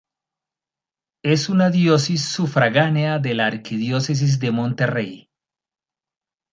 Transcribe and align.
Es 1.23 1.47
una 1.47 1.69
diócesis 1.69 2.25
sufragánea 2.27 3.19
de 3.19 3.35
la 3.35 3.45
Arquidiócesis 3.45 4.39
de 4.39 4.49
Monterrey. 4.51 5.29